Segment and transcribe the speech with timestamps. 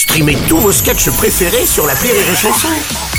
[0.00, 2.68] Streamez tous vos sketchs préférés sur la Rire et Chanson.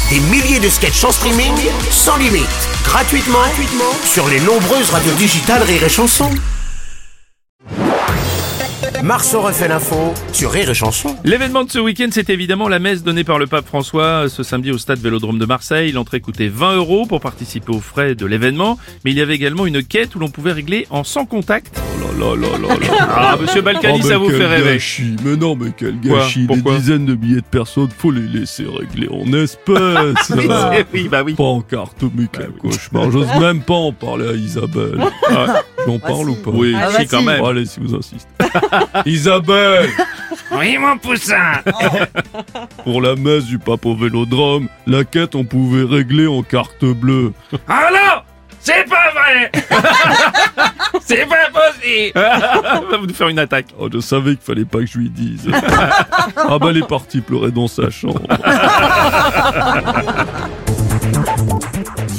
[0.09, 1.53] Des milliers de sketchs en streaming,
[1.91, 2.47] sans limite,
[2.83, 6.31] gratuitement, gratuitement sur les nombreuses radios digitales Rire et Chanson.
[9.03, 11.15] Marceau refait l'info sur Rire et Chanson.
[11.23, 14.71] L'événement de ce week-end, c'est évidemment la messe donnée par le pape François ce samedi
[14.71, 15.91] au stade Vélodrome de Marseille.
[15.91, 19.67] L'entrée coûtait 20 euros pour participer aux frais de l'événement, mais il y avait également
[19.67, 21.79] une quête où l'on pouvait régler en sans contact.
[21.93, 23.07] Oh là là là là là.
[23.13, 24.73] Ah, monsieur Balkany, Oh, ça vous fait rêver.
[24.73, 25.15] gâchis.
[25.23, 26.45] Mais non, mais quel Quoi gâchis.
[26.45, 30.31] Pourquoi Des dizaines de billets de personnes, faut les laisser régler en espèces.
[30.35, 31.33] Oui, Ah, c'est- oui, bah oui.
[31.33, 33.11] Pas en carte, mais quel cauchemar.
[33.11, 34.99] J'ose même pas en parler à Isabelle.
[35.85, 36.51] J'en parle ou pas?
[36.51, 37.43] Oui, Ah, si, bah, quand même.
[37.43, 38.27] Allez, si vous insistez.
[39.05, 39.89] Isabelle
[40.57, 41.53] Oui, mon poussin.
[42.83, 47.33] Pour la messe du pape au Vélodrome, la quête on pouvait régler en carte bleue.
[47.67, 48.21] Ah non
[48.59, 49.51] C'est pas vrai
[51.15, 52.13] C'est pas possible
[52.91, 53.67] Va vous faire une attaque.
[53.79, 55.49] Oh, je savais qu'il fallait pas que je lui dise.
[56.37, 58.21] ah bah, elle est partie pleurer dans sa chambre.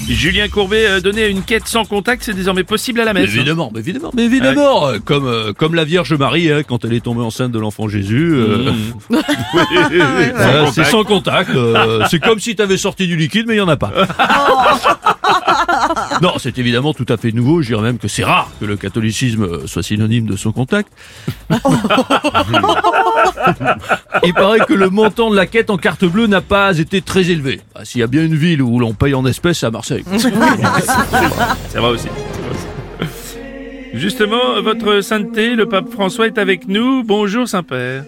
[0.08, 3.24] Julien Courbet euh, donnait une quête sans contact, c'est désormais possible à la messe.
[3.34, 6.92] Évidemment, mais évidemment, mais évidemment, euh, comme euh, comme la Vierge Marie hein, quand elle
[6.92, 8.72] est tombée enceinte de l'enfant Jésus, euh,
[9.08, 9.16] Mmh.
[9.92, 11.50] euh, c'est sans contact.
[11.54, 13.92] euh, c'est comme si t'avais sorti du liquide, mais il y en a pas.
[16.22, 17.62] Non, c'est évidemment tout à fait nouveau.
[17.62, 20.88] Je dirais même que c'est rare que le catholicisme euh, soit synonyme de sans contact.
[24.22, 27.28] il paraît que le montant de la quête en carte bleue n'a pas été très
[27.30, 27.60] élevé.
[27.74, 30.04] Bah, S'il y a bien une ville où l'on paye en espèces, c'est à Marseille.
[30.16, 32.06] C'est vrai aussi.
[33.94, 37.02] Justement, votre sainteté, le pape François est avec nous.
[37.04, 38.04] Bonjour Saint-Père.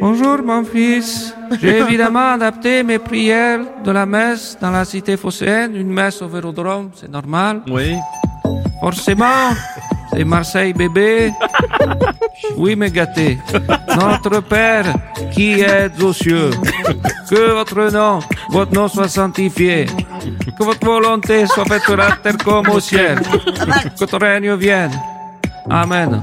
[0.00, 1.34] Bonjour mon fils.
[1.60, 6.28] J'ai évidemment adapté mes prières de la messe dans la cité phocéenne, une messe au
[6.28, 7.62] vélodrome, c'est normal.
[7.68, 7.94] Oui.
[8.80, 9.50] Forcément,
[10.12, 11.32] c'est Marseille bébé.
[12.56, 13.38] Oui mais gâté.
[13.98, 14.94] Notre Père
[15.32, 16.50] qui êtes aux cieux,
[17.28, 18.20] que votre nom,
[18.50, 19.86] votre nom soit sanctifié.
[20.58, 23.18] Que votre volonté soit faite sur la terre comme au ciel.
[23.98, 24.92] Que ton règne vienne.
[25.70, 26.22] Amen.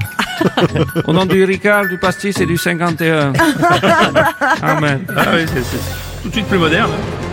[1.08, 3.34] Au nom du Ricard, du Pastis et du 51.
[4.62, 5.06] Amen.
[5.16, 6.92] Ah oui, c'est tout de suite plus moderne.
[6.92, 7.24] Hein.